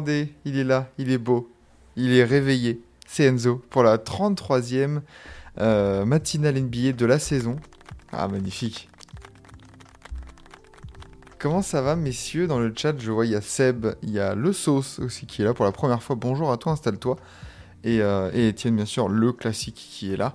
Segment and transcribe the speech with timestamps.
[0.00, 1.50] Regardez, il est là, il est beau,
[1.96, 2.80] il est réveillé.
[3.06, 5.00] C'est Enzo pour la 33e
[5.58, 7.56] euh, matinale NBA de la saison.
[8.12, 8.88] Ah, magnifique.
[11.38, 12.46] Comment ça va, messieurs?
[12.46, 15.26] Dans le chat, je vois, il y a Seb, il y a Le Sauce aussi
[15.26, 16.16] qui est là pour la première fois.
[16.16, 17.16] Bonjour à toi, installe-toi.
[17.84, 20.34] Et, euh, et Étienne, bien sûr, le classique qui est là.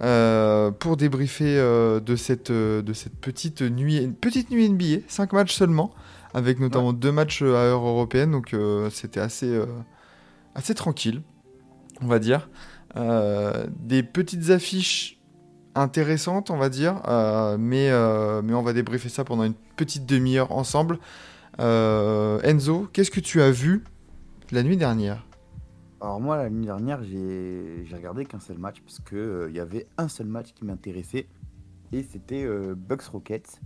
[0.00, 5.32] Euh, pour débriefer euh, de, cette, euh, de cette petite nuit, petite nuit NBA, 5
[5.32, 5.92] matchs seulement,
[6.38, 9.66] avec notamment deux matchs à heure européenne, donc euh, c'était assez, euh,
[10.54, 11.22] assez tranquille,
[12.00, 12.48] on va dire.
[12.96, 15.20] Euh, des petites affiches
[15.74, 20.06] intéressantes, on va dire, euh, mais, euh, mais on va débriefer ça pendant une petite
[20.06, 20.98] demi-heure ensemble.
[21.60, 23.84] Euh, Enzo, qu'est-ce que tu as vu
[24.50, 25.26] la nuit dernière?
[26.00, 29.56] Alors moi, la nuit dernière, j'ai j'ai regardé qu'un seul match parce que euh, il
[29.56, 31.26] y avait un seul match qui m'intéressait
[31.92, 33.60] et c'était euh, Bucks Rockets.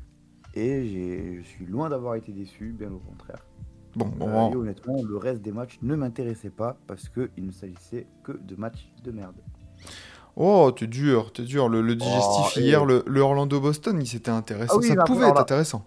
[0.54, 3.44] Et je suis loin d'avoir été déçu, bien au contraire.
[3.96, 7.52] Bon, Euh, on- et honnêtement, le reste des matchs ne m'intéressait pas parce qu'il ne
[7.52, 9.34] s'agissait que de matchs de merde.
[10.36, 11.68] Oh, t'es dur, t'es dur.
[11.68, 14.76] Le, le digestif Oh, et- hier, le, le Orlando-Boston, il s'était intéressant.
[14.76, 15.84] Ah oui, ça pouvait être intéressant.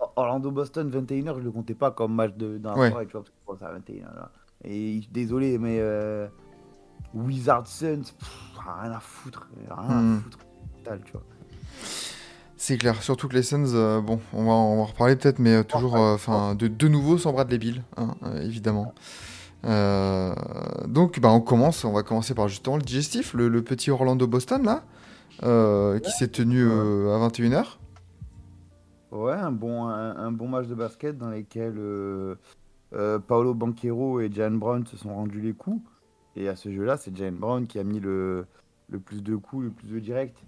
[0.00, 2.90] Or- Orlando-Boston, 21h, je le comptais pas comme match la Ouais.
[2.90, 4.14] soirée, tu vois, parce que bon, à 21h.
[4.16, 4.30] là.
[4.64, 6.26] Et désolé, mais euh,
[7.14, 8.02] Wizards Suns,
[8.56, 9.48] rien à foutre.
[9.70, 10.16] Rien Hmm.
[10.16, 10.38] à foutre.
[10.78, 11.22] Total, tu vois.
[12.66, 15.38] C'est clair, surtout que les Suns, euh, bon, on va, on va en reparler peut-être,
[15.38, 18.94] mais euh, toujours, euh, enfin, de, de nouveau sans Bradley Bill, hein, évidemment.
[19.62, 24.64] Donc, bah, on commence, on va commencer par justement le digestif, le, le petit Orlando-Boston,
[24.64, 27.76] là, qui s'est tenu à 21h.
[29.12, 32.36] Ouais, un bon, un, un bon match de basket dans lequel euh,
[32.94, 35.82] euh, Paolo Banquero et Jalen Brown se sont rendus les coups.
[36.34, 38.46] Et à ce jeu-là, c'est Jalen Brown qui a mis le,
[38.88, 40.38] le plus de coups, le plus de direct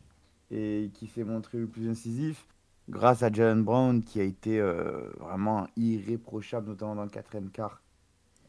[0.51, 2.47] et qui s'est montré le plus incisif.
[2.89, 7.83] Grâce à Jalen Brown qui a été euh, vraiment irréprochable, notamment dans le quatrième quart.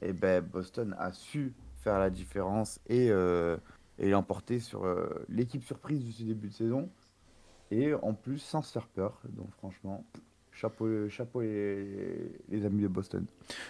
[0.01, 1.53] Et ben Boston a su
[1.83, 3.57] faire la différence et, euh,
[3.97, 6.89] et l'emporter sur euh, l'équipe surprise de ce début de saison.
[7.71, 9.19] Et en plus, sans se faire peur.
[9.29, 10.05] Donc, franchement,
[10.51, 13.25] chapeau, chapeau les, amis de Boston.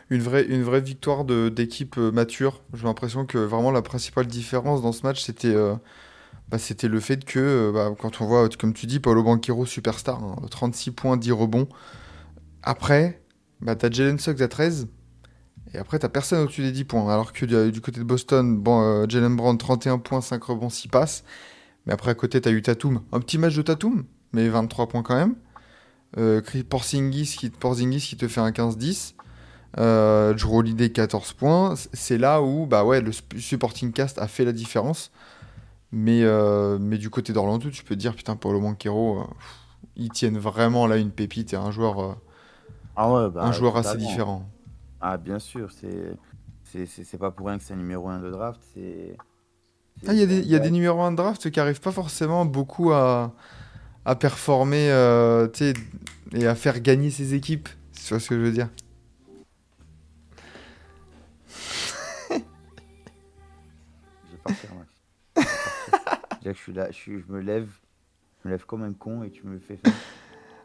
[0.09, 2.61] Une vraie, une vraie victoire d'équipe mature.
[2.73, 5.55] J'ai l'impression que vraiment la principale différence dans ce match, c'était
[6.49, 9.65] bah, c'était le fait que, euh, bah, quand on voit, comme tu dis, Paolo Banquero,
[9.65, 11.67] superstar, hein, 36 points, 10 rebonds.
[12.63, 13.21] Après,
[13.61, 14.87] bah, t'as Jalen Suggs à 13.
[15.73, 17.11] Et après, t'as personne au-dessus des 10 points.
[17.11, 20.87] Alors que du, du côté de Boston, euh, Jalen Brown, 31 points, 5 rebonds, 6
[20.87, 21.23] passes.
[21.85, 23.01] Mais après, à côté, t'as eu Tatum.
[23.11, 25.35] Un petit match de Tatum, mais 23 points quand même.
[26.17, 29.15] Euh, Porzingis, qui, te fait un 15-10.
[29.77, 31.75] Euh, Drew Holiday 14 points.
[31.93, 35.11] C'est là où bah le supporting cast a fait la différence.
[35.91, 39.25] Mais, euh, mais du côté d'Orlando, tu peux te dire, putain, Paolo Banquero, euh,
[39.97, 42.13] ils tiennent vraiment là une pépite et un joueur, euh,
[42.95, 44.47] Ah ouais, bah, un joueur assez différent.
[44.99, 45.71] Ah, bien sûr.
[45.71, 46.17] C'est
[46.63, 48.61] c'est- pas pour rien que c'est un numéro 1 de draft.
[48.73, 49.17] C'est.
[50.05, 51.81] Ah, il y a des, il y a des numéros 1 de draft qui arrivent
[51.81, 53.33] pas forcément beaucoup à,
[54.05, 54.89] à performer
[56.33, 57.69] et à faire gagner ses équipes.
[57.93, 58.69] Tu vois ce que je veux dire?
[66.53, 67.69] Que je suis là, je, suis- je me lève.
[68.43, 69.93] Je me lève comme un con et tu me fais faire.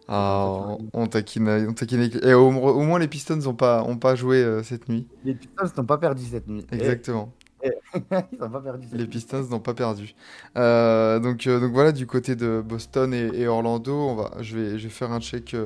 [0.08, 2.10] Ah, on, on taquine, on taquine.
[2.24, 5.06] Et au, au moins, les Pistons n'ont pas, ont pas joué euh, cette nuit.
[5.24, 6.66] Les Pistons n'ont pas perdu cette nuit.
[6.72, 7.32] Eh, Exactement.
[7.64, 9.06] Ils n'ont pas perdu cette Les nuit.
[9.08, 10.14] Pistons n'ont pas perdu.
[10.56, 14.58] Euh, donc, euh, donc voilà, du côté de Boston et, et Orlando, on va, je,
[14.58, 15.56] vais, je vais faire un check,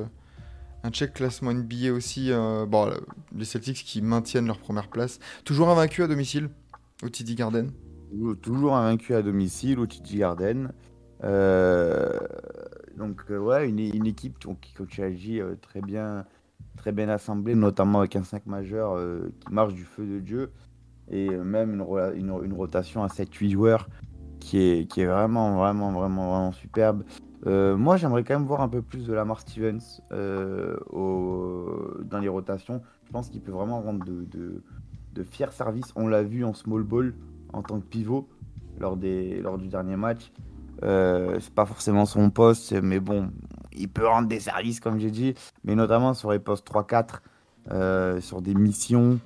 [0.83, 2.29] un check classement NBA aussi.
[2.67, 2.91] bon,
[3.35, 5.17] les Celtics qui maintiennent leur première place.
[5.45, 6.49] Toujours invaincus à domicile
[7.03, 7.71] au TD Garden.
[8.41, 10.71] Toujours- invaincu à domicile au TD Garden.
[11.23, 12.09] Euh,
[12.97, 16.25] donc euh, ouais, une, équipe qui, comme tu as dit, euh, très bien,
[16.77, 18.97] très bien assemblée, notamment avec un 5 majeur
[19.39, 20.51] qui marche du feu de Dieu
[21.09, 23.89] et même une, ro- une, une rotation à 7-8 joueurs
[24.39, 27.03] qui est, vraiment, vraiment, vraiment, vraiment superbe.
[27.45, 32.81] Moi, j'aimerais quand même voir un peu plus de Lamar Stevens dans les rotations.
[33.05, 35.91] Je pense qu'il peut vraiment rendre de fiers services.
[35.95, 37.13] On l'a vu en small ball
[37.53, 38.27] en tant que pivot
[38.79, 40.31] lors, des, lors du dernier match.
[40.83, 43.31] Euh, c'est pas forcément son poste, mais bon,
[43.77, 45.33] il peut rendre des services, comme j'ai dit,
[45.63, 47.21] mais notamment sur les postes 3-4,
[47.71, 49.19] euh, sur des missions,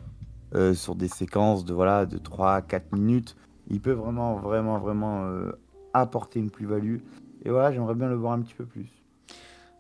[0.56, 3.36] euh, sur des séquences de, voilà, de 3-4 minutes.
[3.70, 5.52] Il peut vraiment, vraiment, vraiment euh,
[5.94, 6.98] apporter une plus-value.
[7.44, 8.88] Et voilà, j'aimerais bien le voir un petit peu plus.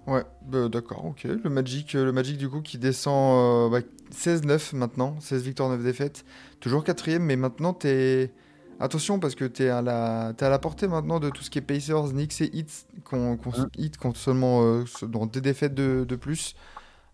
[0.07, 1.23] Ouais, bah, d'accord, ok.
[1.23, 6.25] Le Magic, le Magic du coup qui descend bah, 16-9 maintenant, 16 victoires, 9 défaites.
[6.61, 8.31] Toujours quatrième, mais maintenant t'es...
[8.79, 10.33] Attention parce que t'es à, la...
[10.35, 13.35] t'es à la portée maintenant de tout ce qui est Pacers, Knicks et Heat, qu'on
[13.37, 13.67] qu'on- Hein.
[13.77, 16.55] Heat compte seulement euh, dans des défaites de, de plus.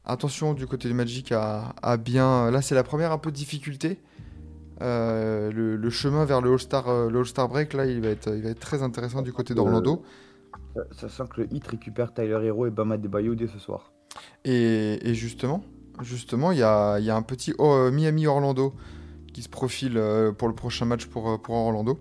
[0.06, 2.52] Attention du côté du Magic à, à bien...
[2.52, 4.00] Là c'est la première un peu difficulté.
[4.82, 8.44] Euh, le, le chemin vers le All-Star euh, All-Star Break, là, il va, être, il
[8.44, 10.04] va être très intéressant du côté d'Orlando.
[10.78, 13.92] Euh, Sachant que le Heat récupère Tyler Hero et Bama Debayo dès ce soir.
[14.46, 15.64] Et, et justement,
[16.02, 18.74] justement, il y a, y a un petit oh, Miami-Orlando
[19.38, 22.00] qui se profile euh, pour le prochain match pour, euh, pour Orlando.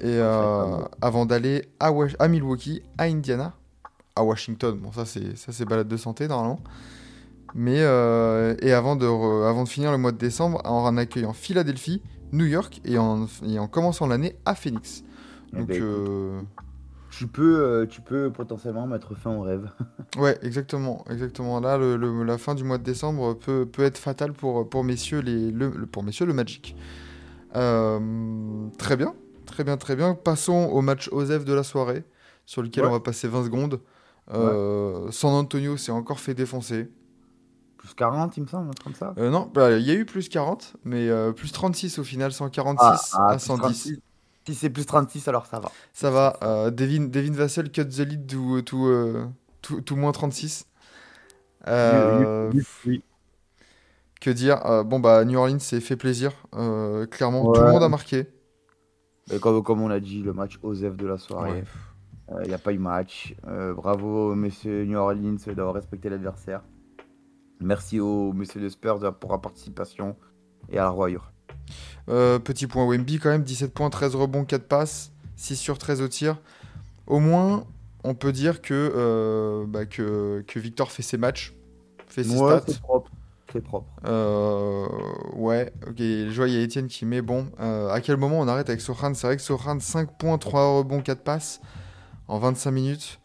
[0.00, 3.52] Et euh, avant d'aller à, Wa- à Milwaukee, à Indiana,
[4.16, 4.78] à Washington.
[4.78, 6.58] Bon, ça c'est ça c'est balade de santé normalement.
[7.54, 11.34] Mais euh, et avant de re- avant de finir le mois de décembre, en accueillant
[11.34, 12.00] Philadelphie,
[12.32, 15.04] New York et en, et en commençant l'année à Phoenix.
[15.52, 16.46] Eh Donc ben, écoute.
[17.18, 19.68] Tu peux, euh, tu peux potentiellement mettre fin au rêve.
[20.18, 21.58] Ouais, exactement, exactement.
[21.60, 24.84] Là, le, le- la fin du mois de décembre peut, peut être fatale pour, pour
[24.84, 26.76] messieurs les, le, pour messieurs le Magic.
[27.56, 27.98] Euh,
[28.78, 29.14] très bien,
[29.46, 30.14] très bien, très bien.
[30.14, 32.04] Passons au match OSEF de la soirée,
[32.46, 32.90] sur lequel Ouais.
[32.90, 33.80] on va passer 20 secondes.
[34.32, 36.90] Euh, San Antonio s'est encore fait défoncer.
[37.78, 39.14] Plus 40, il me semble, comme ça.
[39.18, 42.84] Euh, non, bah, il y a eu plus 40, mais plus 36 au final, 146
[43.14, 43.58] Ah, ah, à plus 110.
[43.62, 43.98] 36.
[44.46, 45.70] Si c'est plus 36, alors ça va.
[45.92, 46.36] Ça va.
[46.42, 49.26] euh, Devin, Devin Vassell cut the lead to, to, euh,
[49.62, 50.66] to- to moins 36.
[51.68, 53.04] Euh, Oui, oui.
[54.20, 56.32] Que dire Euh, Bon, bah, New Orleans s'est fait plaisir.
[56.54, 57.58] Euh, clairement, Ouais.
[57.58, 58.26] tout le monde a marqué.
[59.32, 61.62] Et comme, comme on l'a dit, le match OSEF de la soirée.
[62.28, 62.42] Ouais.
[62.44, 63.34] Il n'y a pas eu match.
[63.46, 66.62] Euh, bravo, messieurs New Orleans, d'avoir respecté l'adversaire.
[67.60, 70.16] Merci aux messieurs de Spurs pour la participation
[70.70, 71.22] et à la royaume.
[72.08, 76.02] Euh, petit point Wemby, quand même 17 points, 13 rebonds, 4 passes, 6 sur 13
[76.02, 76.38] au tir.
[77.06, 77.64] Au moins,
[78.04, 81.54] on peut dire que, euh, bah, que, que Victor fait ses matchs,
[82.06, 82.64] fait ses Ouais, stats.
[82.68, 83.10] c'est propre.
[83.52, 83.86] C'est propre.
[84.06, 84.86] Euh,
[85.34, 85.98] ouais, ok.
[85.98, 87.48] Je vois, il y a Etienne qui met bon.
[87.58, 91.02] à quel moment on arrête avec Sohan C'est vrai que Sohan, 5 points, 3 rebonds,
[91.02, 91.60] 4 passes
[92.28, 93.20] en 25 minutes.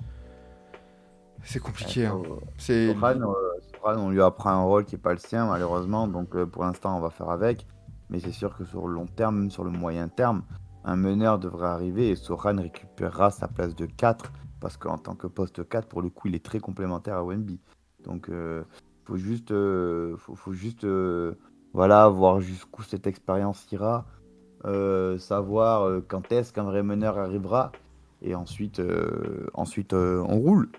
[1.44, 2.06] C'est compliqué.
[2.08, 2.22] hein.
[2.70, 2.94] Euh,
[3.74, 6.08] Soran, on lui apprend un rôle qui n'est pas le sien, malheureusement.
[6.08, 7.66] Donc pour l'instant, on va faire avec.
[8.10, 10.44] Mais c'est sûr que sur le long terme, même sur le moyen terme,
[10.84, 14.32] un meneur devrait arriver et Soran récupérera sa place de 4.
[14.60, 17.60] Parce qu'en tant que poste 4, pour le coup, il est très complémentaire à Wemby.
[18.04, 18.64] Donc euh,
[19.06, 21.36] faut juste, euh, faut, juste euh,
[21.74, 24.06] voilà, voir jusqu'où cette expérience ira.
[24.66, 27.72] euh, savoir quand est-ce qu'un vrai meneur arrivera.
[28.22, 28.82] Et ensuite,
[29.54, 30.70] ensuite on roule.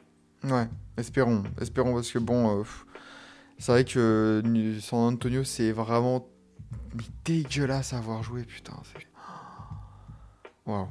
[0.45, 2.65] Ouais, espérons, espérons parce que bon,
[3.59, 4.43] c'est vrai que
[4.81, 6.27] San Antonio c'est vraiment
[6.95, 8.75] mais dégueulasse à avoir joué, putain.
[10.67, 10.89] Waouh.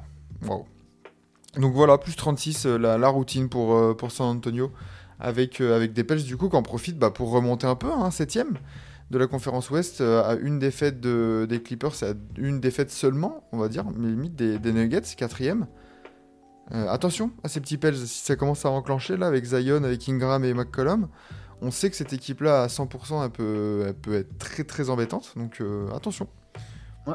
[1.56, 4.70] Donc voilà, plus 36 euh, la, routine pour, euh, pour San Antonio
[5.18, 7.90] avec, euh, avec des Pels du coup qui en profitent bah, pour remonter un peu,
[7.90, 8.58] hein, septième
[9.10, 13.58] de la conférence Ouest à une défaite de, des Clippers, à une défaite seulement, on
[13.58, 15.66] va dire, mais limite des, des Nuggets, quatrième.
[16.70, 20.44] Attention à ces petits Pels, si ça commence à enclencher là avec Zion, avec Ingram
[20.44, 21.08] et McCollum,
[21.60, 25.32] on sait que cette équipe-là à 100% elle peut, elle peut être très très embêtante,
[25.36, 26.28] donc euh, attention.
[27.06, 27.14] Ouais.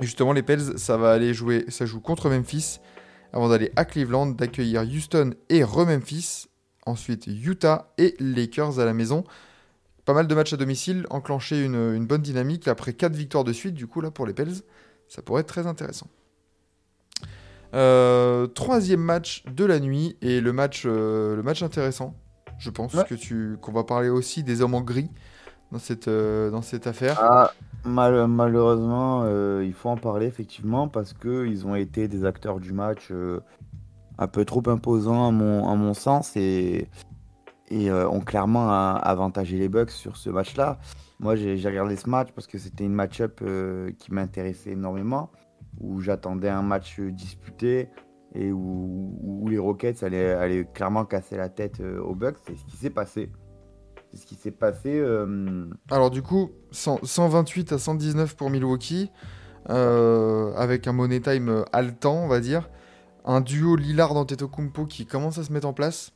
[0.00, 2.80] Et justement les Pels, ça va aller jouer, ça joue contre Memphis,
[3.32, 6.46] avant d'aller à Cleveland, d'accueillir Houston et re-Memphis,
[6.86, 9.24] ensuite Utah et Lakers à la maison.
[10.04, 13.52] Pas mal de matchs à domicile, enclencher une, une bonne dynamique après 4 victoires de
[13.52, 14.62] suite, du coup là pour les Pels,
[15.08, 16.08] ça pourrait être très intéressant.
[17.74, 22.16] Euh, troisième match de la nuit et le match, euh, le match intéressant,
[22.60, 23.04] je pense Ouais.
[23.08, 25.10] que tu qu'on va parler aussi des hommes en gris
[25.72, 27.18] dans cette, euh, dans cette affaire.
[27.20, 27.52] Ah,
[27.84, 32.60] mal- malheureusement, euh, il faut en parler effectivement parce que ils ont été des acteurs
[32.60, 33.40] du match euh,
[34.18, 36.88] un peu trop imposants à mon, à mon sens et,
[37.70, 40.78] et euh, ont clairement avantagé les Bucks sur ce match-là.
[41.20, 45.30] Moi, j'ai regardé ce match parce que c'était une match-up euh, qui m'intéressait énormément,
[45.80, 47.88] où j'attendais un match disputé
[48.34, 52.36] et où, où les Rockets allaient, allaient clairement casser la tête euh, aux Bucks.
[52.46, 53.30] C'est ce qui s'est passé.
[54.12, 54.98] C'est ce qui s'est passé.
[54.98, 59.10] euh, Alors du coup, 100 128 à 119 pour Milwaukee,
[59.68, 62.68] euh, avec un money time haletant, on va dire.
[63.24, 66.12] Un duo Lillard-Antetokounmpo qui commence à se mettre en place.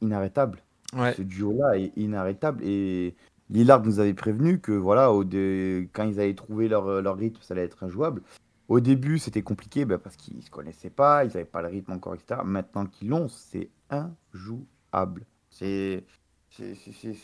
[0.00, 0.60] inarrêtable.
[0.96, 1.12] Ouais.
[1.14, 2.62] Ce duo-là est inarrêtable.
[2.62, 3.16] Et
[3.50, 7.40] Lillard nous avait prévenu que voilà, au dé- quand ils allaient trouver leur, leur rythme,
[7.42, 8.22] ça allait être injouable.
[8.68, 11.68] Au début, c'était compliqué bah, parce qu'ils ne se connaissaient pas, ils n'avaient pas le
[11.68, 12.40] rythme encore, etc.
[12.44, 15.26] Maintenant qu'ils l'ont, c'est incroyable.
[15.50, 16.04] C'est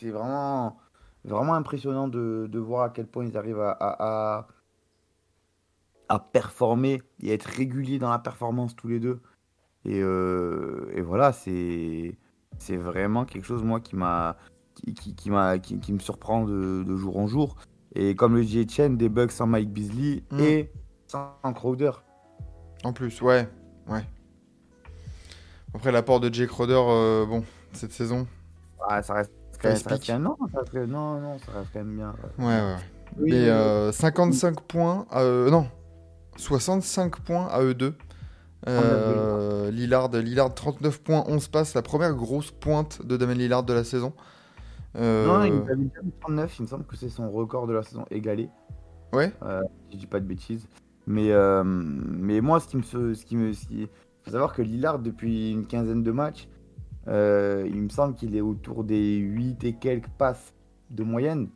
[0.03, 0.77] vraiment,
[1.25, 4.47] vraiment impressionnant de, de voir à quel point ils arrivent à, à, à-
[6.09, 9.21] à performer et à être réguliers dans la performance tous les deux.
[9.85, 12.17] Et, euh, et voilà, c'est
[12.69, 14.37] vraiment quelque chose, moi, qui m'a
[14.75, 17.55] qui, qui, qui, qui me surprend de, de jour en jour.
[17.95, 20.39] Et comme le dit Etienne, des bugs sans Mike Beasley Mm.
[20.39, 20.71] et
[21.11, 21.91] sans Crowder.
[22.83, 23.47] En plus, ouais,
[23.87, 24.03] ouais.
[25.73, 28.27] Après, l'apport de Jake Crowder, euh, bon, cette saison,
[28.87, 31.69] Ah, ça reste quand même, ça reste même- non, ça reste, non, non, ça reste
[31.73, 32.13] quand même bien.
[32.39, 32.61] ouais, ouais.
[32.61, 32.75] ouais.
[33.17, 35.67] Oui, Mais oui, euh, 55 points, à, euh, non,
[36.37, 37.93] 65 points à eux deux.
[38.67, 43.73] Euh, Lillard, Lillard 39 points, 11 passes, la première grosse pointe de Damien Lillard de
[43.73, 44.13] la saison.
[44.95, 47.73] Euh, Non, il avait déjà mis 39, il me semble que c'est son record de
[47.73, 48.49] la saison égalé.
[49.13, 49.33] Ouais,
[49.89, 50.67] si je dis pas de bêtises.
[51.07, 53.13] Mais, euh, mais moi, ce qui me.
[53.13, 53.87] Ce qui me ce qui-
[54.23, 56.47] faut savoir que Lillard, depuis une quinzaine de matchs,
[57.07, 60.53] euh, il me semble qu'il est autour des 8 et quelques passes
[60.91, 61.49] de moyenne.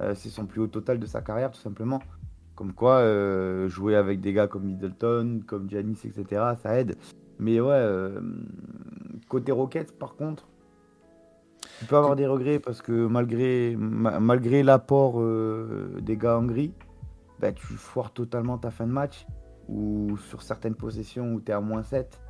[0.00, 2.00] Euh, c'est son plus haut total de sa carrière, tout simplement.
[2.54, 3.02] Comme quoi,
[3.68, 6.96] jouer avec des gars comme Middleton, comme Giannis, etc., ça aide.
[7.38, 8.10] Mais ouais,
[9.28, 10.46] côté Rockets, par contre,
[11.78, 15.20] tu peux avoir des regrets parce que malgré, ma- malgré l'apport
[16.00, 16.72] des gars en gris,
[17.42, 19.26] bah, tu foires totalement ta fin de match.
[19.68, 22.20] Ou sur certaines possessions où tu es à moins 7,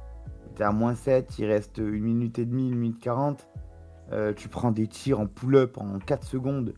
[0.56, 3.46] tu es à moins 7, il reste 1 minute et demie, 1 minute 40.
[4.12, 6.74] euh, tu prends des tirs en pull-up en 4 secondes.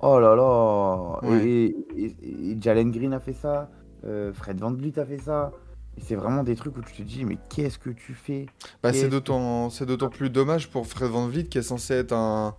[0.00, 1.46] Oh là là Ouais.
[1.46, 1.64] Et,
[1.96, 3.68] et- et Jalen Green a fait ça,
[4.06, 5.52] euh, Fred Van Vliet a fait ça.
[5.98, 8.46] Et c'est vraiment des trucs où tu te dis, mais qu'est-ce que tu fais?
[8.82, 11.92] Bah, Et- c'est d'autant c'est d'autant plus dommage pour Fred Van Vliet qui est censé
[11.94, 12.54] être un,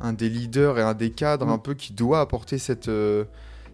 [0.00, 1.50] un des leaders et un des cadres Mm.
[1.50, 3.24] un peu qui doit apporter cette, euh,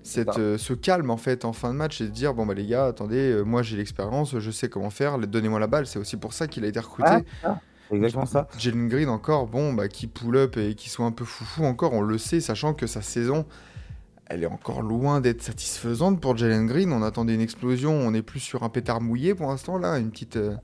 [0.04, 2.54] cette, euh, ce calme en fait en fin de match et de dire bon bah
[2.54, 5.98] les gars attendez euh, moi j'ai l'expérience je sais comment faire donnez-moi la balle c'est
[5.98, 7.10] aussi pour ça qu'il a été recruté
[7.42, 7.58] Ah,
[7.88, 8.46] C'est exactement ça.
[8.58, 11.92] Jalen Green encore, bon, bah, qui pull up et qui soit un peu foufou encore,
[11.94, 13.44] on le sait, sachant que sa saison,
[14.26, 16.92] elle est encore loin d'être satisfaisante pour Jalen Green.
[16.92, 20.10] On attendait une explosion, on est plus sur un pétard mouillé pour l'instant là, une
[20.10, 20.36] petite.
[20.36, 20.54] euh,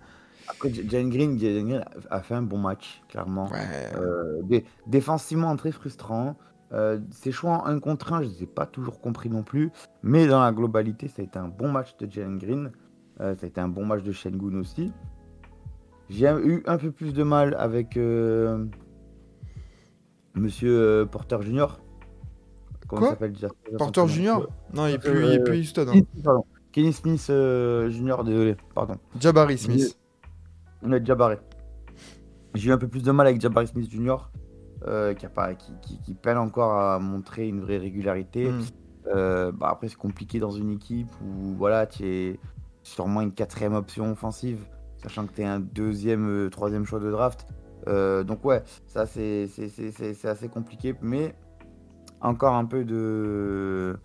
[0.49, 3.51] Après, Jalen Green, Jalen Green a fait un bon match, clairement.
[3.51, 3.59] Ouais.
[3.97, 6.37] Euh, dé- défensivement très frustrant.
[6.73, 9.43] Euh, ses choix en 1 contre 1, je ne les ai pas toujours compris non
[9.43, 9.71] plus.
[10.03, 12.71] Mais dans la globalité, ça a été un bon match de Jalen Green.
[13.21, 14.93] Euh, ça a été un bon match de Shengun aussi.
[16.09, 18.65] J'ai eu un peu plus de mal avec euh,
[20.35, 20.73] Monsieur
[21.03, 21.81] euh, Porter Junior.
[22.89, 23.49] Comment Quoi s'appelle déjà?
[23.79, 24.49] Porter Junior.
[24.73, 25.83] Non, il est plus, Euh, est plus Houston.
[25.89, 25.93] hein.
[25.93, 26.45] Kenny Smith, pardon.
[26.73, 28.95] Kenny Smith euh, Junior, désolé, pardon.
[29.19, 29.99] Jabari Smith.
[30.83, 31.37] On a Jabari.
[32.55, 34.31] J'ai eu un peu plus de mal avec Jabari Smith Jr.
[34.87, 38.51] euh, qui, a pas, qui, qui- qui peine encore à montrer une vraie régularité.
[38.51, 38.61] Mm.
[39.07, 42.41] Euh, bah après, c'est compliqué dans une équipe où voilà, tu es
[42.83, 44.65] sûrement une quatrième option offensive,
[45.03, 47.47] sachant que tu es un deuxième, euh, troisième choix de draft.
[47.89, 51.35] Euh, donc, ouais, ça c'est c'est- c'est- c'est- c'est assez compliqué, mais
[52.21, 53.97] encore un peu de,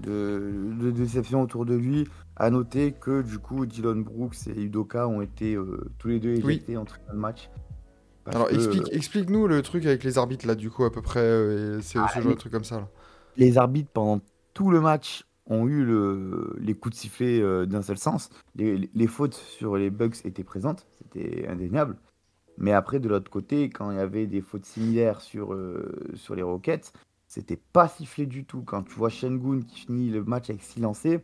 [0.00, 2.08] de, de déception autour de lui.
[2.36, 5.58] À noter que du coup, Dylan Brooks et Udoka ont été
[5.98, 6.54] tous les deux Oui.
[6.54, 7.50] éjectés en fin de match.
[8.30, 11.02] Parce Alors que, explique, explique-nous le truc avec les arbitres là, du coup, à peu
[11.02, 12.88] près, euh, et c'est Ah, ce genre de truc comme ça là.
[13.36, 14.20] les arbitres pendant
[14.54, 18.30] tout le match ont eu le- les coups de sifflet euh, d'un seul sens.
[18.54, 21.96] Les, les fautes sur les bugs étaient présentes, c'était indéniable.
[22.58, 26.34] Mais après, de l'autre côté, quand il y avait des fautes similaires sur, euh, sur
[26.34, 26.92] les Rockets,
[27.26, 28.62] c'était pas sifflé du tout.
[28.62, 31.20] Quand tu vois Shengun qui finit le match avec 6 lancés,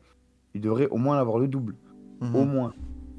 [0.55, 1.77] il devrait au moins avoir le double.
[2.23, 2.37] Mhm.
[2.37, 2.73] Au moins.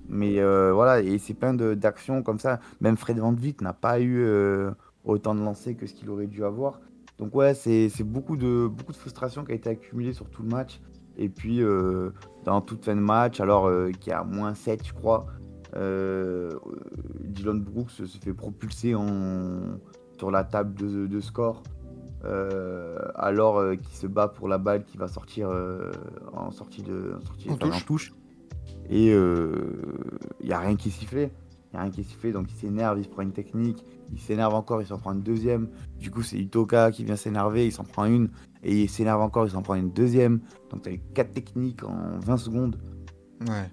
[0.09, 2.59] Mais euh, voilà, et c'est plein d'actions comme ça.
[2.81, 4.71] Même Fred Van Vliet n'a pas eu euh,
[5.03, 6.79] autant de lancers que ce qu'il aurait dû avoir.
[7.19, 10.49] Donc ouais, c'est beaucoup de, beaucoup de frustration qui a été accumulée sur tout le
[10.49, 10.79] match.
[11.17, 12.11] Et puis, euh,
[12.45, 15.25] dans toute fin de match, alors qu'il y a moins 7, je crois,
[17.23, 19.79] Dylan Brooks se fait propulser en,
[20.17, 21.63] sur la table de, de score.
[23.15, 25.49] alors qu'il se bat pour la balle qui va sortir
[26.33, 27.85] en sortie de, en sortie- En enfin, touche.
[27.85, 28.13] touche.
[28.89, 31.31] Et il n'y a rien qui sifflé.
[31.73, 34.19] Il n'y a rien qui sifflé, donc il s'énerve, il se prend une technique, il
[34.21, 35.67] s'énerve encore, il s'en prend une deuxième.
[35.99, 38.29] Du coup, c'est Utoka qui vient s'énerver, il s'en prend une,
[38.63, 40.39] et il s'énerve encore, il s'en prend une deuxième.
[40.71, 42.79] Donc tu as eu 4 techniques en 20 secondes.
[43.41, 43.69] Ouais.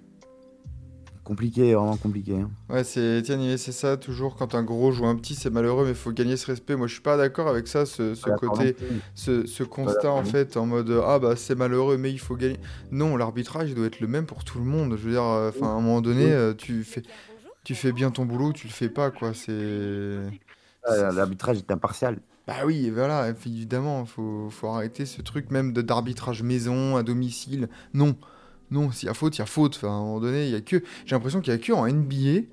[1.25, 2.35] Compliqué, vraiment compliqué.
[2.39, 2.49] hein.
[2.69, 5.89] Ouais, c'est Etienne, c'est ça, toujours quand un gros joue un petit, c'est malheureux, mais
[5.91, 6.75] il faut gagner ce respect.
[6.75, 8.75] Moi, je suis pas d'accord avec ça, ce, ce Voilà, côté,
[9.15, 12.59] ce, ce constat en fait, en mode ah bah c'est malheureux, mais il faut gagner.
[12.91, 14.95] Non, l'arbitrage doit être le même pour tout le monde.
[14.97, 17.01] Je veux dire, euh, à un moment donné, euh, tu fais,
[17.63, 19.33] tu fais bien ton boulot, tu le fais pas quoi.
[19.33, 20.19] C'est
[20.87, 22.19] Ah, L'arbitrage est impartial.
[22.45, 27.67] bah oui, voilà, évidemment, faut, faut arrêter ce truc même d'arbitrage maison, à domicile.
[27.95, 28.15] Non,
[28.71, 29.75] non, s'il y a faute, il y a faute.
[29.77, 31.71] Enfin, à un moment donné, il y a que, j'ai l'impression qu'il y a que
[31.73, 32.47] en NBA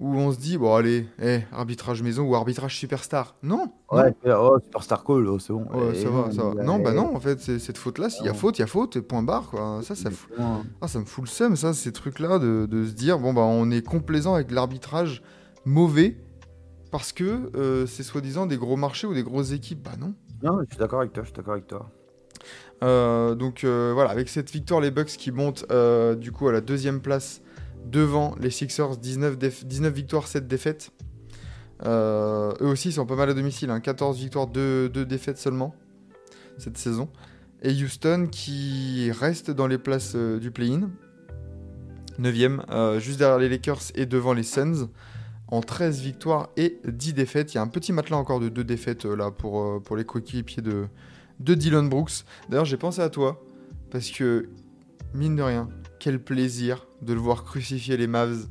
[0.00, 3.34] où on se dit, bon, allez, eh, arbitrage maison ou arbitrage superstar.
[3.42, 5.66] Non, Ouais, oh, Superstar Call, oh, c'est bon.
[5.72, 6.62] Ouais, Et ça va, ça va.
[6.62, 8.68] Non, bah non, en fait, c'est- cette faute-là, s'il y a faute, il y a
[8.68, 9.80] faute, et point barre, quoi.
[9.82, 10.10] Ça, ça,
[10.80, 13.40] ah, ça me fout le seum, ça, ces trucs-là, de, de se dire, bon, bah,
[13.42, 15.22] on est complaisant avec l'arbitrage
[15.64, 16.16] mauvais
[16.90, 19.82] parce que euh, c'est soi-disant des gros marchés ou des grosses équipes.
[19.82, 20.14] Bah non.
[20.42, 21.90] Non, je suis d'accord avec toi, je suis d'accord avec toi.
[22.82, 26.52] Euh, donc euh, voilà, avec cette victoire, les Bucks qui montent euh, du coup à
[26.52, 27.42] la deuxième place
[27.84, 30.90] devant les Sixers, 19, déf- 19 victoires, 7 défaites.
[31.84, 35.74] Eux aussi sont pas mal à domicile, hein, 14 victoires, 2, 2 défaites seulement
[36.58, 37.08] cette saison.
[37.62, 40.90] Et Houston qui reste dans les places du play-in,
[42.20, 44.88] 9ème, euh, juste derrière les Lakers et devant les Suns,
[45.48, 47.54] en 13 victoires et 10 défaites.
[47.54, 50.62] Il y a un petit matelas encore de 2 défaites là pour, pour les coéquipiers
[50.62, 50.86] de,
[51.40, 52.24] de Dylan Brooks.
[52.48, 53.42] D'ailleurs, j'ai pensé à toi
[53.90, 54.48] parce que,
[55.14, 55.68] mine de rien,
[56.00, 58.46] quel plaisir de le voir crucifier les Mavs.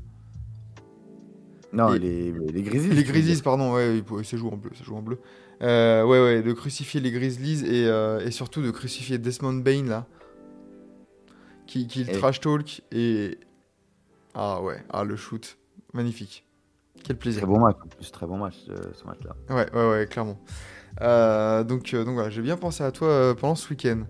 [1.73, 2.95] Non, Et- les, les Grizzlies.
[2.95, 5.19] Les Grizzlies, pardon, ouais, ça joue en bleu, ça joue en bleu.
[5.61, 9.83] Euh, ouais, ouais, de crucifier les Grizzlies et, euh, et surtout de crucifier Desmond Bain
[9.85, 10.05] là,
[11.65, 13.37] qui, qui le Et- trash talk et
[14.33, 15.57] ah ouais, ah le shoot,
[15.93, 16.45] magnifique,
[17.03, 17.41] quel plaisir.
[17.41, 19.35] Très bon match, en plus, très bon match, euh, ce match-là.
[19.49, 20.37] Ouais, ouais, ouais, clairement.
[21.01, 24.03] Euh, donc, euh, donc voilà, j'ai bien pensé à toi euh, pendant ce week-end.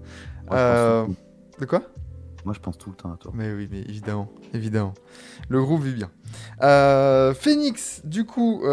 [0.50, 1.08] Moi,
[1.60, 1.82] De quoi?
[2.46, 3.32] Moi, je pense tout le temps à toi.
[3.36, 4.94] Mais oui, mais évidemment, évidemment.
[5.50, 6.12] Le groupe vit bien.
[7.34, 8.64] Phoenix, du coup,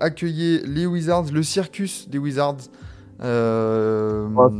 [0.00, 2.68] accueillait les Wizards, le circus des Wizards.
[3.20, 4.50] Oh,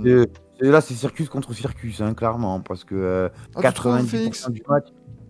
[0.71, 4.51] là, c'est circus contre circus, hein, clairement, parce que euh, ah, tu trouves, 90% Phoenix?
[4.51, 4.89] du match,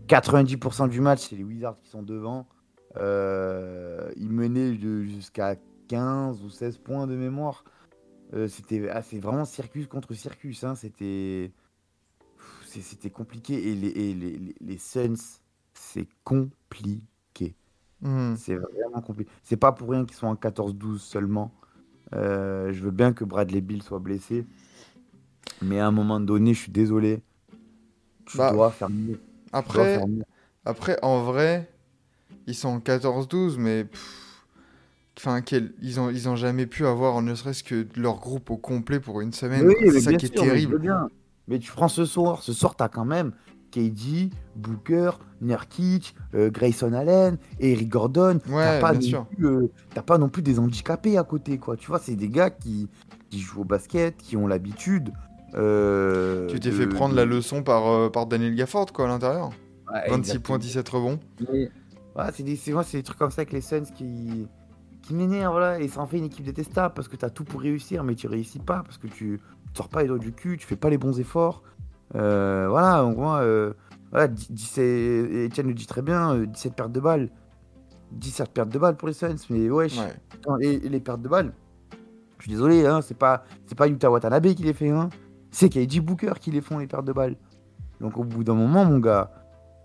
[0.09, 2.47] 90% du match, c'est les Wizards qui sont devant.
[2.97, 4.75] Euh, ils menaient
[5.07, 5.57] jusqu'à
[5.89, 7.65] 15 ou 16 points de mémoire.
[8.35, 10.65] Euh, c'était ah, vraiment circus contre circus.
[10.65, 11.53] hein, C'était
[12.63, 13.69] c'était compliqué.
[13.71, 15.15] Et les, et les, les- les Suns,
[15.75, 17.55] c'est compliqué.
[18.01, 18.37] Hmm.
[18.37, 19.31] C'est vraiment compliqué.
[19.43, 21.53] C'est pas pour rien qu'ils sont en 14-12 seulement.
[22.15, 24.47] Euh, je veux bien que Bradley Bill soit blessé.
[25.63, 27.23] Mais à un moment donné, je suis désolé.
[28.27, 29.21] Tu Bah, dois faire mieux.
[29.53, 30.25] Après, faire mieux.
[30.65, 31.71] après, en vrai,
[32.47, 33.85] ils sont en 14-12, mais.
[33.85, 34.24] pff,
[35.19, 38.57] Enfin, quel- ils, ont, ils ont jamais pu avoir ne serait-ce que leur groupe au
[38.57, 39.67] complet pour une semaine.
[39.67, 39.75] Oui.
[39.93, 40.81] C'est ça qui est sûr, terrible.
[41.47, 43.33] Mais tu prends ce soir, ce soir, t'as quand même
[43.71, 48.39] KD, Booker, Nurkic, euh, Grayson Allen, Eric Gordon.
[48.49, 49.27] Ouais, t'as pas, bien non sûr.
[49.27, 51.77] plus, euh, t'as pas non plus des handicapés à côté, quoi.
[51.77, 52.89] Tu vois, c'est des gars qui,
[53.31, 55.13] qui jouent au basket, qui ont l'habitude.
[55.55, 59.51] euh, Tu t'es de- fait prendre la leçon par, par Daniel Gafford, quoi, à l'intérieur.
[59.93, 60.43] Ouais, 26 exactement.
[60.43, 61.21] points, 17 rebonds.
[62.15, 64.47] Voilà, c'est des, c'est des trucs comme ça avec les Suns qui,
[65.05, 67.45] qui m'énervent, voilà, et ça en fait une équipe détestable parce que tu as tout
[67.45, 69.41] pour réussir, mais tu réussis pas parce que tu,
[69.75, 71.63] sors pas les doigts du cul, tu fais pas les bons efforts.
[72.15, 73.73] Euh, voilà, donc moi, euh,
[74.11, 77.31] voilà, 17 et Etienne le dit très bien, euh, 17 pertes de balles.
[78.13, 80.15] 17 pertes de balles pour les Suns, mais wesh, Ouais.
[80.31, 81.53] Putain, et, et les pertes de balles,
[82.39, 85.09] je suis désolé, hein, c'est pas, c'est pas Yuta Watanabe qui les fait, hein,
[85.51, 87.37] c'est KD Booker qui les font les pertes de balles.
[88.01, 89.31] Donc au bout d'un moment, mon gars,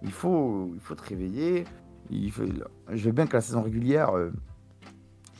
[0.01, 1.65] il faut, il faut te réveiller.
[2.09, 2.43] Il faut,
[2.91, 4.31] je veux bien que la saison régulière, euh,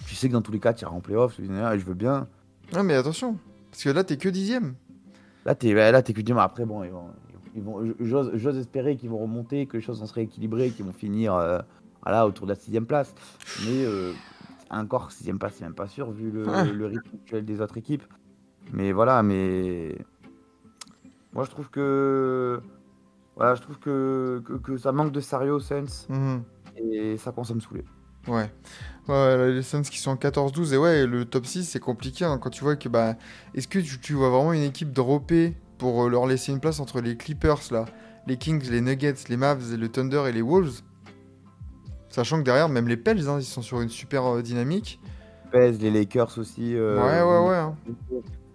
[0.07, 2.27] tu sais que dans tous les cas, tu iras en playoff, et je veux bien.
[2.73, 3.37] Non, mais attention,
[3.71, 4.75] parce que là, t'es que dixième.
[5.45, 6.43] Là, t'es là, t'es que mal.
[6.45, 7.07] Après, bon, ils vont,
[7.55, 10.93] ils vont, j'ose, espérer qu'ils vont remonter, que les choses vont se rééquilibrer, qu'ils vont
[10.93, 11.59] finir euh,
[12.03, 13.13] voilà, autour de la sixième place.
[13.65, 14.13] Mais euh,
[14.69, 16.71] encore sixième place, c'est même pas sûr vu le, Ouais.
[16.71, 18.03] le rythme actuel des autres équipes.
[18.73, 19.97] Mais voilà, mais
[21.33, 22.61] moi je trouve que
[23.35, 26.43] voilà, je trouve que, que, que ça manque de sérieux au Suns Mhm.
[26.77, 27.85] et ça commence à me saouler.
[28.27, 28.49] Ouais.
[29.07, 32.51] Les Suns qui sont en 14-12, et ouais, le top 6, c'est compliqué hein, quand
[32.51, 33.15] tu vois que, bah,
[33.55, 36.79] est-ce que tu, tu vois vraiment une équipe dropper pour euh, leur laisser une place
[36.79, 37.85] entre les Clippers, là,
[38.27, 40.81] les Kings, les Nuggets, les Mavs, le Thunder et les Wolves?
[42.09, 44.99] Sachant que derrière, même les Pels, hein, ils sont sur une super euh, dynamique.
[45.51, 46.75] Pèse, les Lakers aussi.
[46.75, 47.55] euh, ouais, ouais, ouais.
[47.57, 47.75] hein.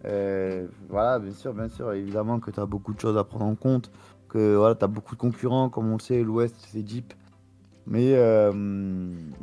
[0.05, 1.93] Euh, voilà, bien sûr, bien sûr.
[1.93, 3.91] Évidemment que tu as beaucoup de choses à prendre en compte.
[4.29, 7.13] Que voilà, tu as beaucoup de concurrents, comme on le sait, l'Ouest, c'est deep.
[7.87, 8.15] Mais.
[8.15, 8.53] euh,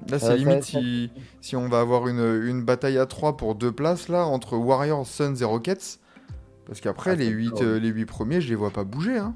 [0.09, 3.71] Là, c'est limite si, si on va avoir une, une bataille à 3 pour deux
[3.71, 5.99] places, là, entre Warriors, Suns et Rockets.
[6.65, 7.67] Parce qu'après, Ah, les, c'est 8, drôle.
[7.75, 9.17] les 8 premiers, je les vois pas bouger.
[9.17, 9.35] Hein.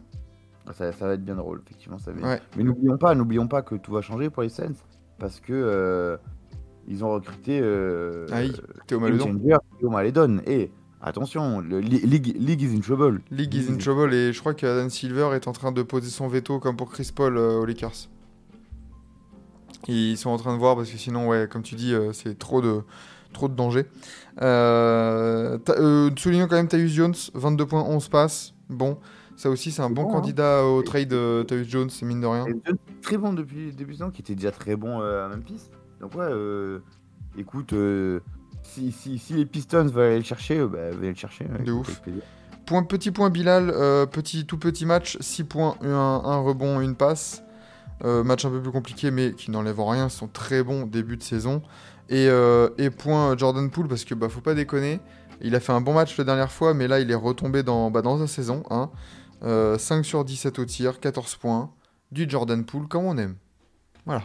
[0.73, 1.99] Ça, ça va être bien drôle, effectivement.
[1.99, 2.41] Ça va être- Ouais.
[2.57, 4.73] Mais n'oublions pas, n'oublions pas que tout va changer pour les Suns.
[5.19, 5.53] Parce que.
[5.53, 6.17] euh,
[6.87, 7.59] ils ont recruté.
[7.63, 8.53] Euh, Aïe,
[8.85, 9.39] Théo Game Maledon.
[9.79, 10.39] Théo Maledon.
[10.45, 10.69] Et
[11.01, 13.21] attention, le League, League is in trouble.
[13.31, 16.27] League is in trouble et je crois qu'Adam Silver est en train de poser son
[16.27, 18.07] veto comme pour Chris Paul euh, aux Lakers.
[19.87, 22.37] Ils sont en train de voir parce que sinon, ouais, comme tu dis, euh, c'est
[22.39, 22.81] trop de,
[23.33, 23.85] trop de danger.
[24.41, 28.53] Euh, euh, soulignons quand même Tyus Jones, 22 points, 11 passes.
[28.69, 28.97] Bon,
[29.35, 30.13] Ça aussi, c'est un C'est bon hein.
[30.13, 32.45] candidat au trade euh, Tyus Jones, mine de rien.
[33.01, 35.69] Très bon depuis le début de saison, qui était déjà très bon euh, à Memphis.
[36.01, 36.79] Donc ouais, euh,
[37.37, 37.73] écoute,
[38.63, 41.45] si, si, si les Pistons veulent aller le chercher, bah, venez le chercher.
[41.45, 42.01] ouais, De ouf.
[42.65, 43.67] Point, petit point Bilal,
[44.11, 47.43] petit, tout petit match, 6 points, 1, un rebond, une passe.
[48.03, 50.07] Euh, match un peu plus compliqué, mais qui n'enlève rien.
[50.07, 51.61] Ils sont très bons début de saison.
[52.09, 54.99] Et, euh, et point Jordan Poole, parce que bah, faut pas déconner.
[55.41, 57.91] Il a fait un bon match la dernière fois, mais là, il est retombé dans,
[57.91, 58.63] bah, dans sa saison.
[58.69, 58.89] Hein.
[59.43, 61.71] Euh, 5 sur 17 au tir, 14 points.
[62.11, 63.35] Du Jordan Poole, comme on aime.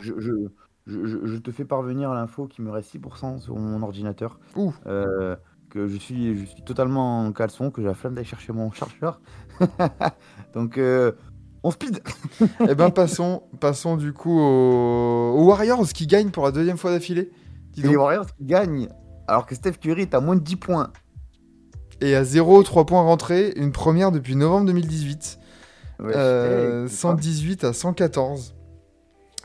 [0.02, 0.33] Je, je,
[0.87, 4.38] je, je- je te fais parvenir l'info qui me reste 6% sur mon ordinateur.
[4.56, 4.74] Ouh.
[4.87, 5.37] Euh,
[5.70, 8.70] que je suis, je suis totalement en caleçon, que j'ai la flemme d'aller chercher mon
[8.72, 9.20] chargeur.
[10.54, 11.12] Donc, euh,
[11.62, 12.02] on speed
[12.68, 16.90] Eh ben, passons, passons du coup aux, aux Warriors qui gagnent pour la deuxième fois
[16.90, 17.30] d'affilée.
[17.76, 17.96] Les.
[17.96, 18.88] Warriors qui gagnent,
[19.28, 20.92] alors que Steph Curry est à moins de 10 points.
[22.00, 25.38] Et à 0, 3 points rentrés, une première depuis novembre 2018.
[26.00, 28.54] Ouais, Euh, hey, c'est 118 à 114.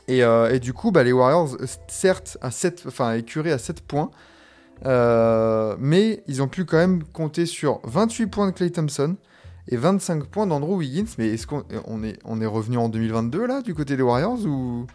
[0.08, 3.58] Et, euh, et du coup, bah, les Warriors, euh, certes, à 7, enfin, écurés à
[3.58, 4.10] 7 points,
[4.84, 9.16] euh, mais ils ont pu quand même compter sur 28 points de Clay Thompson
[9.68, 11.06] et 25 points d'Andrew Wiggins.
[11.18, 14.44] Mais est-ce qu'on on est, on est revenu en 2022 là, du côté des Warriors
[14.46, 14.86] ou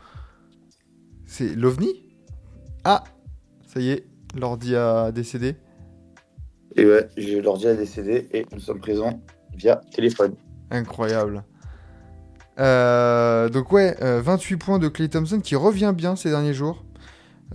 [1.26, 2.04] c'est l'OVNI?
[2.84, 3.04] Ah,
[3.68, 4.06] ça y est,
[4.36, 5.56] l'ordi a décédé.
[6.76, 7.08] Et ouais,
[7.44, 9.22] l'ordi à décédé et nous sommes présents
[9.56, 10.34] via téléphone.
[10.70, 11.44] Incroyable.
[12.60, 16.86] Euh, donc ouais, euh, 28 points de Clay Thompson qui revient bien ces derniers jours.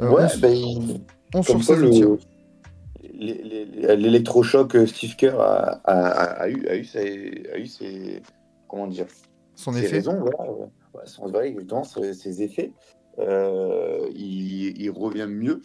[0.00, 1.00] Euh, ouais, 11 il-
[1.34, 2.08] 11 comme sur quoi 16 au tir.
[2.10, 2.18] le-
[3.16, 8.22] l'électrochoc euh, Steve Kerr a, a- a- a eu, a, eu ses, a eu ses-
[8.68, 9.06] comment dire,
[9.54, 9.96] Son ses effet.
[9.96, 10.66] raisons, voilà, ouais.
[10.94, 12.72] Ouais, son, voilà, exactement, ses, ses effets.
[13.18, 15.62] Euh, il, il revient mieux,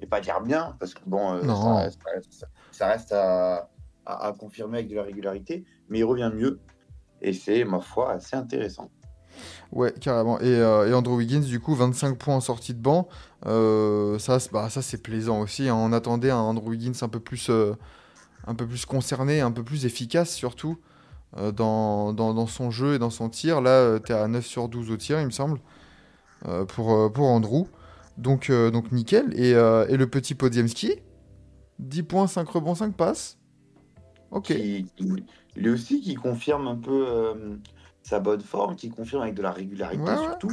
[0.00, 3.68] et pas dire bien, parce que bon, euh, ça, reste- ça reste- ça reste à,
[4.06, 6.60] à- à confirmer avec de la régularité, mais il revient mieux,
[7.20, 8.90] et c'est, ma foi, assez intéressant.
[9.72, 10.40] Ouais, carrément.
[10.40, 13.08] Et, euh, et Andrew Wiggins, du coup, 25 points en sortie de banc.
[13.46, 14.18] Euh,
[14.52, 15.68] bah, ça c'est plaisant aussi.
[15.68, 15.74] hein.
[15.76, 17.74] On attendait un Andrew Wiggins un peu plus, euh,
[18.46, 20.78] un peu plus concerné, un peu plus efficace surtout
[21.56, 23.60] dans, son jeu et dans son tir.
[23.60, 25.58] Là, tu à 9 sur 12 au tir, il me semble,
[26.68, 27.66] pour, Andrew.
[28.16, 28.48] Donc,
[28.92, 29.32] nickel.
[29.34, 30.92] Et, et le petit Podziemski
[31.80, 33.36] 10 points, 5 rebonds, 5 passes.
[34.30, 34.44] Ok.
[34.44, 34.86] qui,
[35.56, 37.58] lui aussi qui confirme un peu
[38.04, 40.22] sa bonne forme, qui confirme avec de la régularité Ouais, ouais.
[40.24, 40.52] surtout.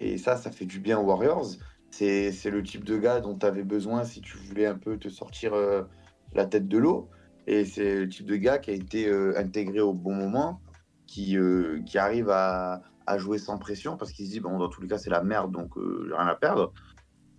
[0.00, 1.46] Et ça, ça fait du bien aux Warriors.
[1.90, 5.08] C'est le type de gars dont tu avais besoin si tu voulais un peu te
[5.08, 5.82] sortir euh,
[6.34, 7.08] la tête de l'eau.
[7.46, 10.60] Et c'est le type de gars qui a été euh, intégré au bon moment,
[11.06, 14.68] qui, euh, qui arrive à, à jouer sans pression parce qu'il se dit, bon, dans
[14.68, 16.72] tous les cas, c'est la merde, donc j'ai rien à perdre.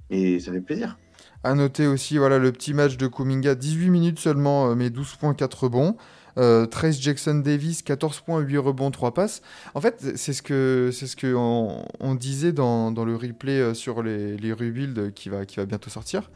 [0.10, 0.98] Et ça fait plaisir.
[1.44, 5.34] À noter aussi voilà, le petit match de Kuminga, 18 minutes seulement, mais 12 points,
[5.34, 5.96] 4 rebonds.
[6.38, 9.42] Euh, Trace Jackson Davis, 14 points, 8 rebonds, 3 passes.
[9.74, 13.60] En fait, c'est ce que, c'est ce que on, on disait dans, dans le replay
[13.60, 16.32] euh, sur les, les rebuilds qui va, qui va bientôt sortir.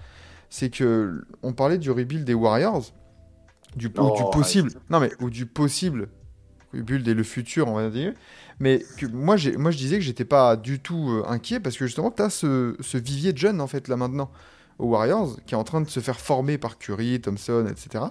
[0.50, 2.92] C'est que on parlait du rebuild des Warriors,
[3.76, 6.10] du, ou Oh, du possible, non mais ou du possible
[6.74, 8.14] rebuild et le futur, on va dire.
[8.60, 11.86] Mais que moi, moi, je disais que j'étais pas du tout euh, inquiet parce que
[11.86, 14.32] justement, tu as ce, ce vivier de jeunes en fait là maintenant
[14.78, 18.06] aux Warriors, qui est en train de se faire former par Curry, Thompson, etc.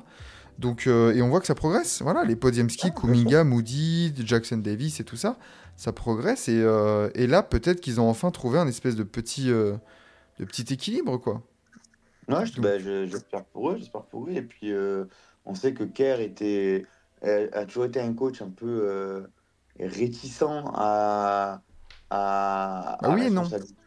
[0.58, 2.00] Donc, euh, et on voit que ça progresse.
[2.02, 5.36] Voilà, les Podiumski, Kuminga, Moody, Jackson Davis et tout ça,
[5.76, 6.48] ça progresse.
[6.48, 9.74] Et, euh, et là, peut-être qu'ils ont enfin trouvé un espèce de petit, euh,
[10.38, 11.42] de petit équilibre, quoi.
[12.28, 14.30] Ouais, je- Donc- bah, je- j'espère pour eux, j'espère pour eux.
[14.32, 14.72] Et puis,
[15.44, 16.86] on sait que Kerr était,
[17.22, 19.26] a, toujours été un coach un peu
[19.80, 21.62] réticent à,
[22.10, 23.42] à, Bah à oui non.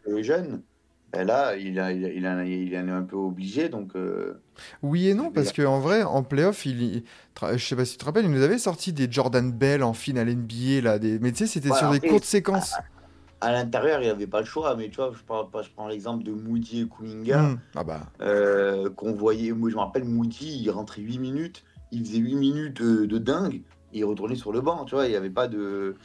[0.06, 0.62] les jeunes.
[1.14, 3.68] Et là, il, a, il, a- il, a- il en est un peu obligé.
[3.68, 4.40] Donc, euh,
[4.82, 7.02] Oui et non, parce qu'en vrai, en playoff, il,
[7.52, 9.94] je sais pas si tu te rappelles, il nous avait sorti des Jordan Bell en
[9.94, 11.18] finale NBA, là, des...
[11.18, 12.74] mais tu sais, c'était sur des courtes séquences.
[13.40, 14.76] à l'intérieur, il n'y avait pas le choix.
[14.76, 17.42] Mais tu vois, je prends, je prends l'exemple de Moody et Kuminga.
[17.42, 17.58] Hmm.
[17.74, 19.52] Ah bah, euh, qu'on voyait.
[19.52, 23.18] Moi, je me rappelle, Moody, il rentrait 8 minutes, il faisait 8 minutes de, de
[23.18, 24.84] dingue, et il retournait sur le banc.
[24.84, 25.96] Tu vois, il n'y avait pas de.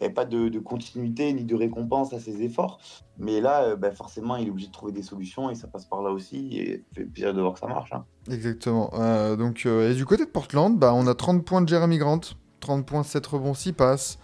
[0.00, 2.78] Il avait pas de, de continuité ni de récompense à ses efforts.
[3.18, 5.84] Mais là, euh, ben, forcément, il est obligé de trouver des solutions et ça passe
[5.84, 6.58] par là aussi.
[6.58, 7.92] Et ça fait plaisir de voir que ça marche.
[7.92, 8.04] hein.
[8.30, 8.90] Exactement.
[8.94, 11.98] Euh, donc, euh, et du côté de Portland, bah, on a 30 points de Jeremy
[11.98, 12.20] Grant,
[12.60, 14.18] 30 points, 7 rebonds, 6 passes.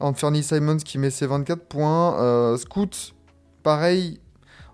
[0.00, 2.56] Anthony Simons qui met ses 24 points.
[2.56, 3.14] Scoot,
[3.62, 4.20] pareil,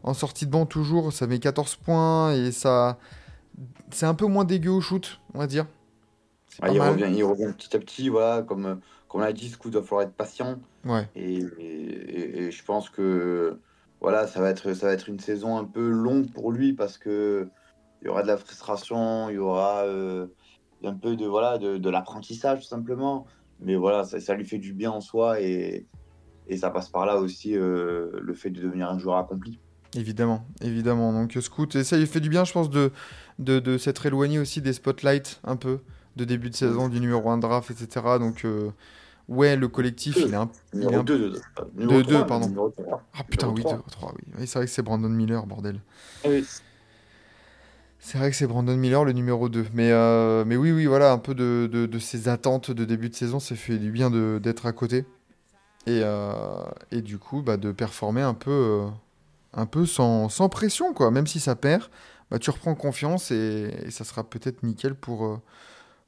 [0.03, 2.99] en sortie de banc toujours, ça met 14 points et ça.
[3.91, 5.67] C'est un peu moins dégueu au shoot, on va dire.
[6.61, 8.09] Ah, il, revient, il revient petit à petit.
[8.11, 8.81] Voilà, comme,
[9.15, 10.59] comme on l'a dit, Scoot va falloir être patient.
[10.85, 11.09] Ouais.
[11.15, 13.59] Et, et- et je pense que
[14.01, 16.99] voilà, ça va être ça va être une saison un peu longue pour lui parce
[16.99, 17.49] que
[18.03, 20.27] il y aura de la frustration, il y aura euh,
[20.83, 23.27] un peu de voilà de, de l'apprentissage tout simplement.
[23.61, 25.87] mais voilà, ça, ça lui fait du bien en soi et,
[26.49, 29.61] et ça passe par là aussi euh, le fait de devenir un joueur accompli.
[29.97, 31.13] Évidemment, évidemment.
[31.13, 32.91] Donc, Scoot, et ça lui fait du bien, je pense, de,
[33.39, 35.79] de, de s'être éloigné aussi des spotlights un peu,
[36.17, 38.19] de début de saison, du numéro 1 draft, etc.
[38.19, 38.71] Donc, euh,
[39.29, 40.51] ouais, le collectif, il est un.
[40.75, 41.41] il est Numéro un- 2, de,
[41.77, 42.49] Deux, deux, pardon.
[42.49, 43.03] Numéro 3.
[43.17, 44.23] Ah putain, oui, Numéro 2, 3, oui.
[44.39, 45.81] Oui, c'est vrai que c'est Brandon Miller, bordel.
[46.25, 46.47] Ah oui.
[48.01, 49.67] C'est vrai que c'est Brandon Miller, le numéro 2.
[49.73, 53.09] Mais, euh, mais oui, oui, voilà, un peu de, de, de ses attentes de début
[53.09, 55.07] de saison, ça fait du bien de- d'être à côté.
[55.87, 58.89] Et, euh, et du coup, bah, de performer un peu, euh,
[59.55, 61.11] un peu sans, sans pression, quoi.
[61.11, 61.85] Même si ça perd,
[62.31, 65.41] bah, tu reprends confiance et, et ça sera peut-être nickel pour,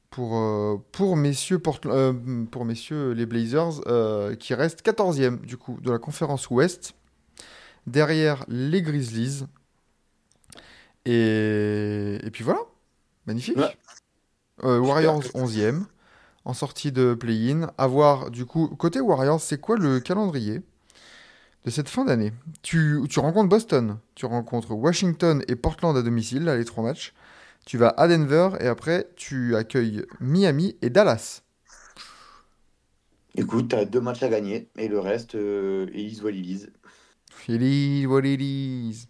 [0.09, 2.13] pour, euh, pour, messieurs, Port- euh,
[2.51, 6.93] pour messieurs les Blazers, euh, qui restent 14e du coup de la conférence Ouest.
[7.87, 9.45] Derrière les Grizzlies.
[11.05, 12.59] Et, et puis voilà,
[13.25, 13.57] magnifique.
[13.57, 13.77] Ouais.
[14.63, 15.85] Warriors 11e,
[16.45, 17.71] en sortie de play-in.
[17.77, 20.61] À voir, du coup, côté Warriors, c'est quoi le calendrier
[21.65, 22.33] de cette fin d'année?
[22.61, 27.13] Tu, tu rencontres Boston, tu rencontres Washington et Portland à domicile, là, les trois matchs.
[27.67, 31.43] Tu vas à Denver et après, tu accueilles Miami et Dallas.
[33.35, 35.85] Écoute, tu as deux matchs à gagner et le reste, euh.
[35.93, 36.31] It is what
[38.25, 39.07] it is.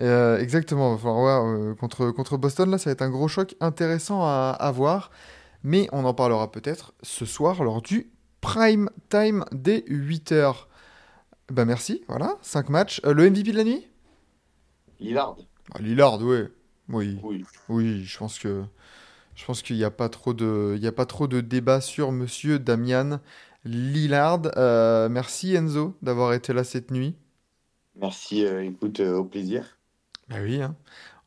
[0.00, 0.92] Euh, exactement.
[0.92, 4.56] Enfin, ouais, euh, contre, contre Boston, là, ça va être un gros choc intéressant à,
[4.58, 5.10] à voir.
[5.62, 10.68] Mais on en parlera peut-être ce soir lors du prime time des 8h.
[11.50, 13.00] Bah merci, voilà, 5 matchs.
[13.06, 13.86] Euh, le MVP de la nuit?
[15.00, 15.36] Lillard,
[15.74, 16.48] Ah, Lillard, ouais.
[16.88, 17.44] Oui, oui.
[17.68, 18.64] oui, je pense que
[19.34, 21.80] je pense qu'il n'y a pas trop de il y a pas trop de débat
[21.80, 23.20] sur monsieur Damian
[23.64, 24.42] Lillard.
[24.56, 27.16] Euh, merci Enzo d'avoir été là cette nuit.
[27.96, 29.78] Merci, euh, écoute, euh, au plaisir.
[30.28, 30.76] Bah oui, hein.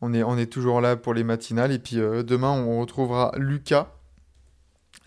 [0.01, 1.71] On est, on est toujours là pour les matinales.
[1.73, 3.91] Et puis demain, on retrouvera Lucas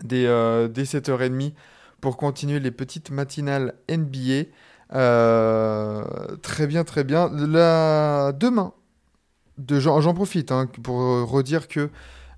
[0.03, 0.25] dès,
[0.69, 1.53] dès 7h30
[1.99, 4.49] pour continuer les petites matinales NBA.
[4.93, 6.03] Euh,
[6.41, 7.29] très bien, très bien.
[7.33, 8.33] La...
[8.33, 8.82] Demain, de...
[9.69, 10.97] j'en profite hein, pour
[11.29, 11.89] redire que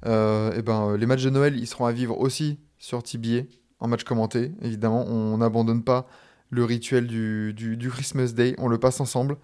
[0.06, 3.44] euh, eh ben, les matchs de Noël, ils seront à vivre aussi sur TBA
[3.80, 4.52] en match commenté.
[4.62, 6.08] Évidemment, on n'abandonne pas
[6.50, 8.56] le rituel du, du, du Christmas Day.
[8.60, 9.38] On le passe ensemble.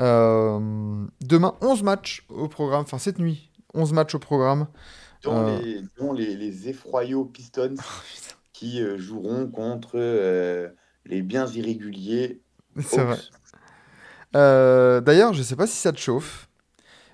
[0.00, 4.68] Euh, demain, 11 matchs au programme, enfin cette nuit, 11 matchs au programme.
[5.24, 5.58] Dont, Euh.
[5.60, 7.74] les, dont les, les effroyaux Pistons
[8.52, 10.68] qui euh, joueront contre euh,
[11.04, 12.40] les biens irréguliers
[12.80, 13.18] C'est vrai.
[14.36, 16.47] Euh, D'ailleurs, je sais pas si ça te chauffe,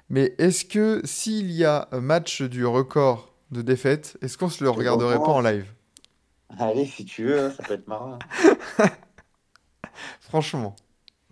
[0.08, 4.62] mais est-ce que s'il y a un match du record de défaite, est-ce qu'on se
[4.64, 5.72] le regarderait pas en live?
[6.58, 8.18] Allez, si tu veux, hein, ça peut être marrant.
[10.20, 10.76] Franchement.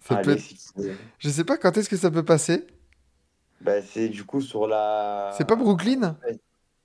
[0.01, 0.97] Ça Allez, peut être- si tu veux.
[1.19, 2.67] Je sais pas quand est-ce que ça peut passer.
[3.61, 5.33] Bah, c'est du coup sur la.
[5.37, 6.17] C'est pas Brooklyn?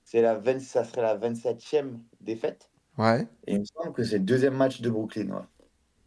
[0.04, 0.60] C'est la 20...
[0.60, 2.70] Ça serait la 27e défaite.
[2.96, 3.26] Ouais.
[3.46, 5.28] Et il me semble que c'est le deuxième match de Brooklyn.
[5.30, 5.42] ouais.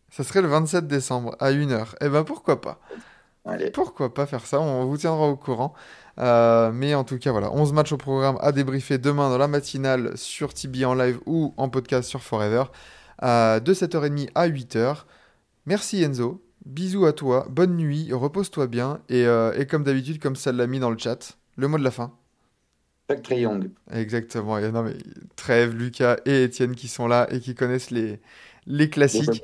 [0.09, 1.95] Ça serait le 27 décembre à 1h.
[2.01, 2.79] Eh ben pourquoi pas?
[3.45, 3.71] Allez.
[3.71, 4.60] Pourquoi pas faire ça?
[4.60, 5.73] On vous tiendra au courant.
[6.19, 9.47] Euh, mais en tout cas, voilà, 11 matchs au programme à débriefer demain dans la
[9.47, 12.65] matinale sur Tibi en live ou en podcast sur Forever
[13.23, 15.04] euh, de 7h30 à 8h.
[15.65, 16.43] Merci Enzo.
[16.65, 17.47] Bisous à toi.
[17.49, 18.13] Bonne nuit.
[18.13, 19.01] Repose-toi bien.
[19.10, 21.84] Et, euh, et comme d'habitude, comme ça l'a mis dans le chat, le mot de
[21.84, 22.13] la fin.
[23.30, 23.71] Young.
[23.91, 24.58] Exactement.
[24.58, 24.95] Et non, mais
[25.36, 28.21] Trèves, Lucas et Étienne qui sont là et qui connaissent les,
[28.67, 29.43] les classiques.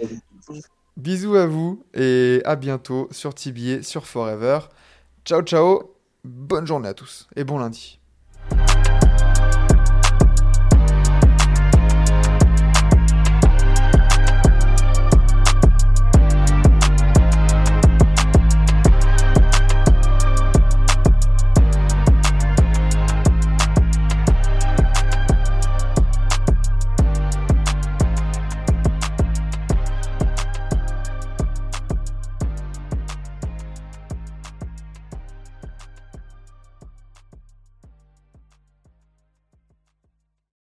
[0.98, 4.62] Bisous à vous et à bientôt sur TBA, sur Forever.
[5.26, 5.94] Ciao, ciao.
[6.24, 8.00] Bonne journée à tous et bon lundi.